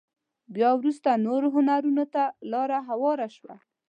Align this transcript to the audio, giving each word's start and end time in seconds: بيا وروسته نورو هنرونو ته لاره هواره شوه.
بيا 0.53 0.69
وروسته 0.79 1.09
نورو 1.27 1.47
هنرونو 1.55 2.03
ته 2.13 2.23
لاره 2.51 2.79
هواره 2.89 3.27
شوه. 3.37 3.55